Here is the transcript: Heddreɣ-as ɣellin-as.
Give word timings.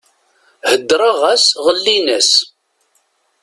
Heddreɣ-as 0.71 1.45
ɣellin-as. 1.65 2.31